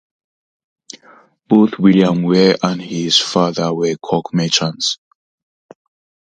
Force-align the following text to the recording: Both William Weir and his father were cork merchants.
Both 1.47 1.77
William 1.77 2.23
Weir 2.23 2.55
and 2.63 2.81
his 2.81 3.19
father 3.19 3.71
were 3.71 3.95
cork 3.97 4.33
merchants. 4.33 4.97